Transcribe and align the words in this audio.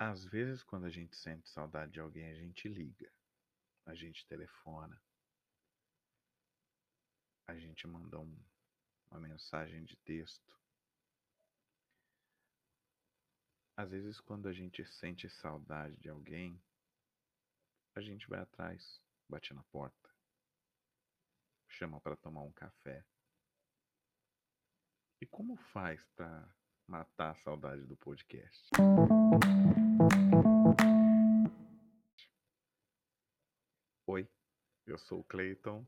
Às 0.00 0.24
vezes, 0.24 0.62
quando 0.62 0.86
a 0.86 0.90
gente 0.90 1.16
sente 1.16 1.48
saudade 1.48 1.90
de 1.90 1.98
alguém, 1.98 2.30
a 2.30 2.34
gente 2.34 2.68
liga, 2.68 3.12
a 3.84 3.96
gente 3.96 4.24
telefona, 4.26 5.02
a 7.48 7.58
gente 7.58 7.84
manda 7.88 8.16
um, 8.16 8.40
uma 9.10 9.18
mensagem 9.18 9.84
de 9.84 9.96
texto. 9.96 10.56
Às 13.76 13.90
vezes, 13.90 14.20
quando 14.20 14.46
a 14.46 14.52
gente 14.52 14.86
sente 14.86 15.28
saudade 15.28 15.96
de 15.96 16.08
alguém, 16.08 16.62
a 17.96 18.00
gente 18.00 18.28
vai 18.28 18.38
atrás, 18.38 19.02
bate 19.28 19.52
na 19.52 19.64
porta, 19.64 20.14
chama 21.66 22.00
para 22.00 22.16
tomar 22.16 22.42
um 22.42 22.52
café. 22.52 23.04
E 25.20 25.26
como 25.26 25.56
faz 25.56 26.00
para 26.14 26.48
matar 26.88 27.32
a 27.32 27.34
saudade 27.34 27.84
do 27.84 27.96
podcast? 27.98 28.70
Oi, 34.06 34.26
eu 34.86 34.98
sou 34.98 35.20
o 35.20 35.24
Clayton 35.24 35.86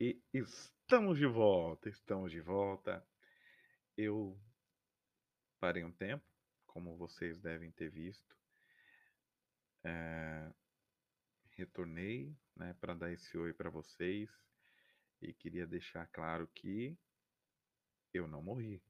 e 0.00 0.20
estamos 0.34 1.16
de 1.16 1.26
volta, 1.26 1.88
estamos 1.88 2.32
de 2.32 2.40
volta. 2.40 3.06
Eu 3.96 4.36
parei 5.60 5.84
um 5.84 5.92
tempo, 5.92 6.24
como 6.66 6.96
vocês 6.96 7.38
devem 7.38 7.70
ter 7.70 7.88
visto. 7.88 8.36
É, 9.84 10.52
retornei 11.52 12.36
né, 12.56 12.74
para 12.80 12.94
dar 12.94 13.12
esse 13.12 13.38
oi 13.38 13.54
para 13.54 13.70
vocês 13.70 14.28
e 15.22 15.32
queria 15.32 15.68
deixar 15.68 16.08
claro 16.08 16.48
que 16.48 16.98
eu 18.12 18.26
não 18.26 18.42
morri. 18.42 18.82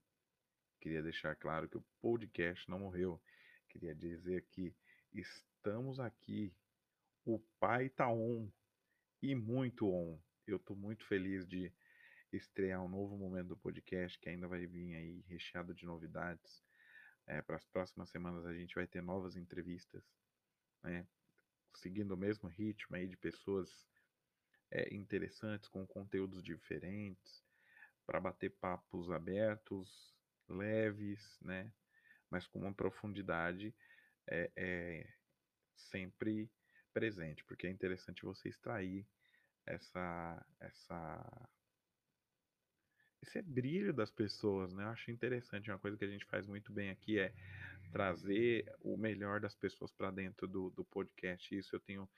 Queria 0.80 1.02
deixar 1.02 1.34
claro 1.36 1.68
que 1.68 1.76
o 1.76 1.84
podcast 2.00 2.68
não 2.70 2.80
morreu. 2.80 3.20
Queria 3.68 3.94
dizer 3.94 4.46
que 4.50 4.74
estamos 5.12 5.98
aqui. 5.98 6.54
O 7.24 7.38
pai 7.58 7.88
tá 7.88 8.08
on 8.08 8.48
e 9.22 9.34
muito 9.34 9.88
on. 9.88 10.18
Eu 10.46 10.56
estou 10.58 10.76
muito 10.76 11.04
feliz 11.06 11.46
de 11.46 11.72
estrear 12.32 12.82
um 12.82 12.88
novo 12.88 13.16
momento 13.16 13.48
do 13.48 13.56
podcast 13.56 14.18
que 14.18 14.28
ainda 14.28 14.46
vai 14.46 14.66
vir 14.66 14.94
aí 14.94 15.24
recheado 15.28 15.74
de 15.74 15.84
novidades. 15.84 16.62
É, 17.26 17.42
para 17.42 17.56
as 17.56 17.64
próximas 17.66 18.08
semanas 18.10 18.46
a 18.46 18.54
gente 18.54 18.74
vai 18.74 18.86
ter 18.86 19.02
novas 19.02 19.36
entrevistas, 19.36 20.04
né? 20.82 21.06
seguindo 21.74 22.12
o 22.12 22.16
mesmo 22.16 22.48
ritmo 22.48 22.96
aí 22.96 23.06
de 23.06 23.16
pessoas 23.16 23.68
é, 24.70 24.94
interessantes 24.94 25.68
com 25.68 25.86
conteúdos 25.86 26.42
diferentes 26.42 27.44
para 28.06 28.20
bater 28.20 28.50
papos 28.50 29.10
abertos, 29.10 30.15
leves, 30.48 31.38
né? 31.40 31.70
Mas 32.30 32.46
com 32.46 32.60
uma 32.60 32.74
profundidade 32.74 33.74
é, 34.28 34.50
é 34.56 35.08
sempre 35.74 36.50
presente, 36.92 37.44
porque 37.44 37.66
é 37.66 37.70
interessante 37.70 38.24
você 38.24 38.48
extrair 38.48 39.06
essa, 39.66 40.46
essa, 40.60 41.48
esse 43.22 43.42
brilho 43.42 43.92
das 43.92 44.10
pessoas, 44.10 44.72
né? 44.72 44.84
Eu 44.84 44.88
acho 44.88 45.10
interessante, 45.10 45.70
uma 45.70 45.78
coisa 45.78 45.96
que 45.96 46.04
a 46.04 46.08
gente 46.08 46.24
faz 46.24 46.46
muito 46.46 46.72
bem 46.72 46.90
aqui 46.90 47.18
é 47.18 47.34
trazer 47.92 48.72
o 48.80 48.96
melhor 48.96 49.40
das 49.40 49.54
pessoas 49.54 49.90
para 49.92 50.10
dentro 50.10 50.46
do, 50.46 50.70
do 50.70 50.84
podcast. 50.84 51.56
Isso 51.56 51.74
eu 51.74 51.80
tenho 51.80 52.08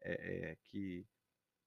é, 0.00 0.12
é, 0.12 0.56
que 0.64 1.06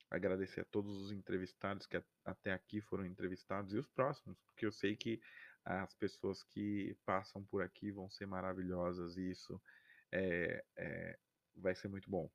agradecer 0.10 0.62
a 0.62 0.66
todos 0.66 0.98
os 0.98 1.12
entrevistados 1.12 1.86
que 1.86 2.02
até 2.24 2.54
aqui 2.54 2.80
foram 2.82 3.06
entrevistados 3.06 3.74
e 3.74 3.78
os 3.78 3.88
próximos, 3.88 4.40
porque 4.40 4.66
eu 4.66 4.72
sei 4.72 4.96
que 4.96 5.22
as 5.68 5.94
pessoas 5.94 6.44
que 6.44 6.96
passam 7.06 7.44
por 7.44 7.62
aqui 7.62 7.92
vão 7.92 8.10
ser 8.10 8.26
maravilhosas 8.26 9.18
e 9.18 9.32
isso 9.32 9.62
é, 10.12 10.64
é, 10.78 11.20
vai 11.58 11.76
ser 11.76 11.90
muito 11.90 12.10
bom. 12.10 12.30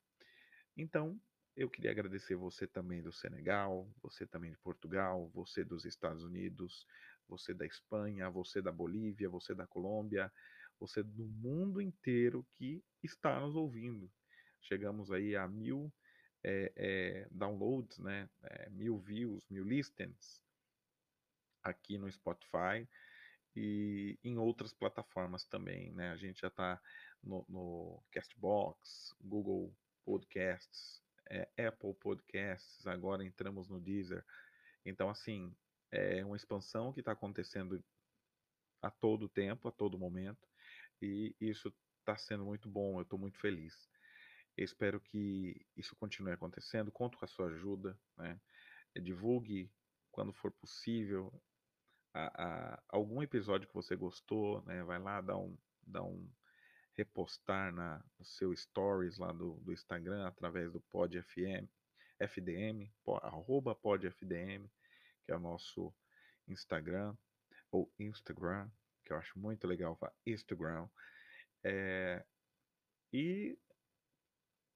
Então, 0.76 1.18
eu 1.56 1.70
queria 1.70 1.90
agradecer 1.90 2.34
você 2.34 2.66
também 2.66 3.02
do 3.02 3.10
Senegal, 3.10 3.90
você 4.02 4.26
também 4.26 4.50
de 4.50 4.58
Portugal, 4.58 5.30
você 5.30 5.64
dos 5.64 5.86
Estados 5.86 6.22
Unidos, 6.22 6.86
você 7.26 7.54
da 7.54 7.64
Espanha, 7.64 8.28
você 8.28 8.60
da 8.60 8.70
Bolívia, 8.70 9.30
você 9.30 9.54
da 9.54 9.66
Colômbia, 9.66 10.30
você 10.78 11.02
do 11.02 11.24
mundo 11.24 11.80
inteiro 11.80 12.46
que 12.54 12.84
está 13.02 13.40
nos 13.40 13.56
ouvindo. 13.56 14.12
Chegamos 14.60 15.10
aí 15.10 15.34
a 15.36 15.48
mil 15.48 15.90
é, 16.44 16.70
é, 16.76 17.28
downloads, 17.30 17.98
né? 17.98 18.28
É, 18.42 18.68
mil 18.68 18.98
views, 18.98 19.48
mil 19.48 19.64
listens 19.64 20.42
aqui 21.62 21.96
no 21.96 22.10
Spotify 22.10 22.86
e 23.54 24.18
em 24.24 24.38
outras 24.38 24.72
plataformas 24.72 25.44
também, 25.44 25.92
né? 25.92 26.10
A 26.10 26.16
gente 26.16 26.40
já 26.40 26.48
está 26.48 26.80
no, 27.22 27.44
no, 27.48 28.02
Castbox, 28.10 29.14
Google 29.20 29.74
Podcasts, 30.04 31.02
é, 31.28 31.48
Apple 31.66 31.94
Podcasts, 31.94 32.86
agora 32.86 33.24
entramos 33.24 33.68
no 33.68 33.80
Deezer. 33.80 34.24
Então, 34.84 35.08
assim, 35.10 35.54
é 35.90 36.24
uma 36.24 36.36
expansão 36.36 36.92
que 36.92 37.00
está 37.00 37.12
acontecendo 37.12 37.82
a 38.80 38.90
todo 38.90 39.28
tempo, 39.28 39.68
a 39.68 39.72
todo 39.72 39.98
momento, 39.98 40.48
e 41.00 41.36
isso 41.40 41.72
está 42.00 42.16
sendo 42.16 42.44
muito 42.44 42.68
bom, 42.68 42.98
eu 42.98 43.02
estou 43.02 43.18
muito 43.18 43.38
feliz. 43.38 43.88
espero 44.56 45.00
que 45.00 45.64
isso 45.76 45.94
continue 45.96 46.32
acontecendo, 46.32 46.90
conto 46.90 47.18
com 47.18 47.24
a 47.24 47.28
sua 47.28 47.46
ajuda, 47.46 47.98
né? 48.16 48.40
divulgue 49.00 49.70
quando 50.10 50.32
for 50.32 50.50
possível 50.52 51.32
a, 52.14 52.44
a, 52.44 52.82
algum 52.88 53.22
episódio 53.22 53.66
que 53.66 53.74
você 53.74 53.96
gostou, 53.96 54.62
né? 54.62 54.82
Vai 54.82 54.98
lá, 54.98 55.20
dá 55.20 55.36
um, 55.36 55.56
dá 55.86 56.02
um 56.02 56.28
repostar 56.94 57.72
na, 57.72 58.04
no 58.18 58.24
seu 58.24 58.54
stories 58.54 59.18
lá 59.18 59.32
do, 59.32 59.54
do 59.60 59.72
Instagram 59.72 60.26
através 60.26 60.72
do 60.72 60.80
PodFM, 60.80 61.68
FDM, 62.18 62.92
arroba 63.22 63.74
PodFDM, 63.74 64.68
que 65.24 65.32
é 65.32 65.36
o 65.36 65.40
nosso 65.40 65.92
Instagram, 66.46 67.16
ou 67.70 67.90
Instagram, 67.98 68.70
que 69.04 69.12
eu 69.12 69.16
acho 69.16 69.38
muito 69.38 69.66
legal 69.66 69.96
falar 69.96 70.12
Instagram. 70.26 70.88
É, 71.64 72.24
e 73.12 73.58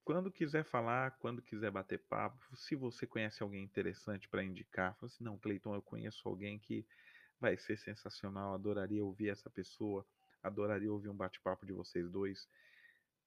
quando 0.05 0.31
quiser 0.31 0.65
falar, 0.65 1.11
quando 1.19 1.43
quiser 1.43 1.71
bater 1.71 1.99
papo, 1.99 2.57
se 2.57 2.75
você 2.75 3.07
conhece 3.07 3.43
alguém 3.43 3.63
interessante 3.63 4.29
para 4.29 4.45
indicar, 4.45 4.95
fala 4.95 5.11
assim, 5.13 5.25
não, 5.25 5.37
Cleiton, 5.37 5.75
eu 5.75 5.83
conheço 5.83 6.29
alguém 6.29 6.59
que 6.59 6.87
vai 7.41 7.57
ser 7.57 7.79
sensacional, 7.79 8.55
adoraria 8.55 9.05
ouvir 9.05 9.31
essa 9.31 9.51
pessoa, 9.51 10.07
adoraria 10.43 10.93
ouvir 10.93 11.09
um 11.09 11.17
bate-papo 11.17 11.67
de 11.67 11.73
vocês 11.73 12.09
dois. 12.11 12.49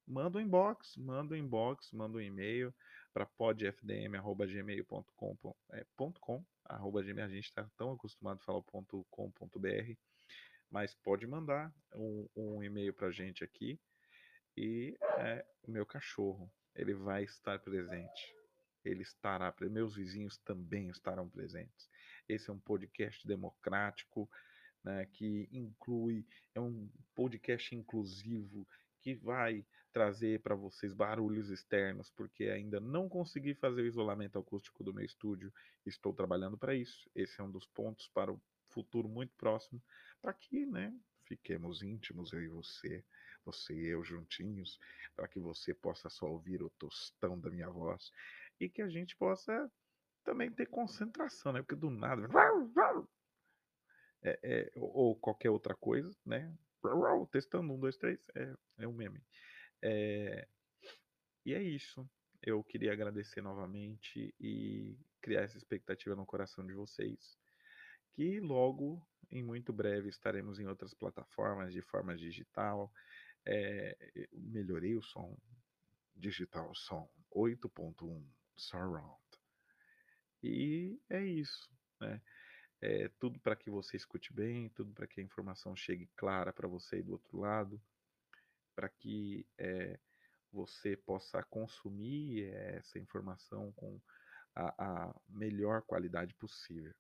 Manda 0.08 0.38
um 0.40 0.42
inbox, 0.42 0.96
manda 0.98 1.36
um 1.36 1.38
inbox, 1.38 1.92
manda 1.92 2.18
um 2.18 2.22
e-mail 2.22 2.74
para 3.14 3.26
podfdm.gmail.com. 3.26 5.66
É, 5.72 5.86
gmail, 7.04 7.26
a 7.26 7.30
gente 7.30 7.46
está 7.46 7.70
tão 7.78 7.92
acostumado 7.92 8.38
a 8.38 8.44
falar 8.44 8.64
.com.br, 8.64 9.94
mas 10.70 10.94
pode 10.96 11.28
mandar 11.28 11.74
um, 11.94 12.28
um 12.36 12.64
e-mail 12.64 12.94
para 12.94 13.08
a 13.08 13.12
gente 13.12 13.44
aqui 13.44 13.80
e 14.58 14.98
é, 15.18 15.46
o 15.64 15.72
meu 15.72 15.86
cachorro, 15.86 16.52
ele 16.76 16.94
vai 16.94 17.24
estar 17.24 17.60
presente. 17.60 18.36
Ele 18.84 19.04
estará, 19.04 19.54
meus 19.62 19.96
vizinhos 19.96 20.38
também 20.40 20.90
estarão 20.90 21.30
presentes. 21.30 21.90
Esse 22.30 22.50
é 22.50 22.54
um 22.54 22.60
podcast 22.60 23.28
democrático, 23.28 24.30
né, 24.84 25.06
que 25.08 25.50
inclui, 25.52 26.26
é 26.54 26.62
um 26.62 26.88
podcast 27.16 27.76
inclusivo 27.76 28.68
que 29.02 29.16
vai 29.16 29.66
trazer 29.92 30.40
para 30.42 30.56
vocês 30.56 30.94
barulhos 30.94 31.50
externos, 31.50 32.12
porque 32.12 32.46
ainda 32.46 32.80
não 32.80 33.10
consegui 33.10 33.56
fazer 33.56 33.82
o 33.82 33.88
isolamento 33.88 34.38
acústico 34.38 34.84
do 34.84 34.94
meu 34.94 35.04
estúdio. 35.04 35.52
Estou 35.86 36.14
trabalhando 36.14 36.58
para 36.58 36.76
isso. 36.76 37.10
Esse 37.16 37.42
é 37.42 37.44
um 37.44 37.52
dos 37.52 37.66
pontos 37.66 38.08
para 38.10 38.32
o 38.32 38.40
futuro 38.70 39.10
muito 39.10 39.34
próximo, 39.36 39.82
para 40.22 40.32
que, 40.34 40.66
né, 40.66 40.94
fiquemos 41.26 41.82
íntimos 41.82 42.32
eu 42.34 42.44
e 42.44 42.48
você, 42.48 43.04
você 43.44 43.74
e 43.74 43.88
eu 43.88 44.04
juntinhos, 44.04 44.80
para 45.16 45.28
que 45.28 45.40
você 45.40 45.74
possa 45.74 46.10
só 46.10 46.28
ouvir 46.28 46.62
o 46.62 46.70
tostão 46.72 47.40
da 47.40 47.50
minha 47.50 47.70
voz 47.70 48.12
e 48.60 48.70
que 48.70 48.82
a 48.82 48.90
gente 48.90 49.16
possa 49.16 49.72
também 50.30 50.52
ter 50.52 50.68
concentração, 50.68 51.52
né? 51.52 51.62
Porque 51.64 51.76
do 51.76 51.90
nada. 51.90 52.28
É, 54.22 54.40
é, 54.44 54.72
ou 54.76 55.16
qualquer 55.16 55.50
outra 55.50 55.76
coisa, 55.76 56.16
né? 56.24 56.56
Testando 57.32 57.74
um, 57.74 57.80
dois, 57.80 57.98
três, 57.98 58.20
é, 58.36 58.56
é 58.78 58.88
um 58.88 58.94
meme. 58.94 59.24
É, 59.82 60.48
e 61.44 61.54
é 61.56 61.64
isso. 61.64 62.08
Eu 62.44 62.64
queria 62.64 62.94
agradecer 62.94 63.42
novamente 63.42 64.34
e 64.40 64.96
criar 65.20 65.42
essa 65.42 65.58
expectativa 65.58 66.16
no 66.16 66.28
coração 66.28 66.66
de 66.66 66.74
vocês. 66.74 67.36
Que 68.14 68.40
logo, 68.40 69.02
em 69.32 69.42
muito 69.42 69.74
breve, 69.74 70.10
estaremos 70.10 70.60
em 70.60 70.68
outras 70.68 70.94
plataformas 70.94 71.74
de 71.74 71.82
forma 71.82 72.16
digital. 72.16 72.94
É, 73.46 73.98
melhorei 74.32 74.96
o 74.96 75.02
som 75.02 75.36
digital, 76.16 76.74
som 76.76 77.10
8.1 77.36 78.24
surround. 78.56 79.29
E 80.44 81.00
é 81.10 81.24
isso, 81.24 81.70
né? 82.00 82.22
É 82.82 83.10
tudo 83.20 83.40
para 83.40 83.56
que 83.56 83.70
você 83.70 83.98
escute 83.98 84.34
bem, 84.34 84.70
tudo 84.70 84.94
para 84.94 85.06
que 85.06 85.20
a 85.20 85.24
informação 85.24 85.76
chegue 85.76 86.10
clara 86.16 86.54
para 86.54 86.68
você 86.68 87.02
do 87.02 87.12
outro 87.12 87.40
lado, 87.40 87.82
para 88.74 88.88
que 88.88 89.46
é, 89.58 90.00
você 90.52 90.96
possa 90.96 91.44
consumir 91.44 92.46
essa 92.54 92.98
informação 92.98 93.74
com 93.74 94.00
a, 94.56 95.08
a 95.08 95.16
melhor 95.28 95.82
qualidade 95.82 96.34
possível. 96.36 96.94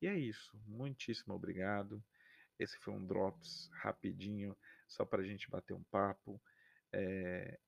E 0.00 0.06
é 0.06 0.16
isso. 0.16 0.56
Muitíssimo 0.66 1.34
obrigado. 1.34 2.02
Esse 2.58 2.76
foi 2.78 2.94
um 2.94 3.04
Drops 3.04 3.68
rapidinho, 3.72 4.56
só 4.86 5.04
para 5.04 5.22
a 5.22 5.24
gente 5.24 5.50
bater 5.50 5.74
um 5.74 5.82
papo. 5.84 6.40
É... 6.92 7.58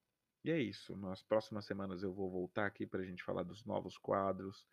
E 0.45 0.51
é 0.51 0.59
isso. 0.59 0.97
Nas 0.97 1.23
próximas 1.23 1.67
semanas 1.67 2.03
eu 2.03 2.13
vou 2.15 2.31
voltar 2.31 2.67
aqui 2.67 2.87
para 2.87 3.01
a 3.01 3.05
gente 3.05 3.23
falar 3.23 3.43
dos 3.43 3.65
novos 3.65 3.99
quadros, 3.99 4.67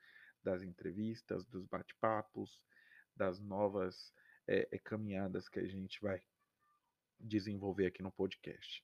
das 0.47 0.63
entrevistas, 0.63 1.45
dos 1.47 1.65
bate-papos, 1.65 2.61
das 3.13 3.37
novas 3.37 4.13
é, 4.47 4.65
é, 4.71 4.79
caminhadas 4.79 5.49
que 5.49 5.59
a 5.59 5.67
gente 5.67 5.99
vai 6.01 6.23
desenvolver 7.19 7.87
aqui 7.87 8.01
no 8.01 8.13
podcast. 8.13 8.81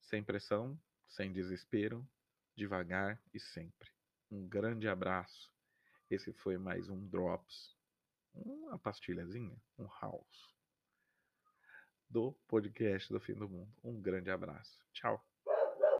Sem 0.00 0.22
pressão, 0.22 0.80
sem 1.08 1.32
desespero, 1.32 2.08
devagar 2.54 3.20
e 3.34 3.40
sempre. 3.40 3.90
Um 4.30 4.46
grande 4.46 4.86
abraço. 4.86 5.52
Esse 6.08 6.32
foi 6.32 6.56
mais 6.56 6.88
um 6.88 7.08
Drops, 7.08 7.76
uma 8.32 8.78
pastilhazinha, 8.78 9.60
um 9.76 9.88
house 10.00 10.54
do 12.08 12.32
podcast 12.46 13.12
do 13.12 13.18
fim 13.18 13.34
do 13.34 13.48
mundo. 13.48 13.74
Um 13.82 14.00
grande 14.00 14.30
abraço. 14.30 14.78
Tchau. 14.92 15.37